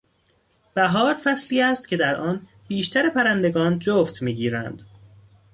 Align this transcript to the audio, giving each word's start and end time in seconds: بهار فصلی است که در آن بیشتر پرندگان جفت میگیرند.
بهار 0.73 1.13
فصلی 1.15 1.61
است 1.61 1.87
که 1.87 1.97
در 1.97 2.15
آن 2.15 2.47
بیشتر 2.67 3.09
پرندگان 3.09 3.79
جفت 3.79 4.21
میگیرند. 4.21 4.83